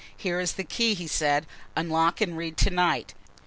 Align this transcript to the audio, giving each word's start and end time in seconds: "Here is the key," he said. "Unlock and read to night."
"Here 0.17 0.39
is 0.39 0.53
the 0.53 0.63
key," 0.63 0.95
he 0.95 1.05
said. 1.05 1.45
"Unlock 1.75 2.21
and 2.21 2.35
read 2.35 2.57
to 2.57 2.71
night." 2.71 3.13